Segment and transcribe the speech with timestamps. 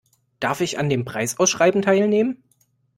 [0.39, 2.41] Darf ich an dem Preisausschreiben teilnehmen?